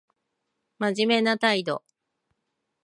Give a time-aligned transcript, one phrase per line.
[0.79, 1.83] 真面目な態度